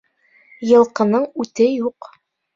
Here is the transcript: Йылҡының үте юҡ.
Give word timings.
Йылҡының 0.69 1.29
үте 1.45 1.69
юҡ. 1.69 2.13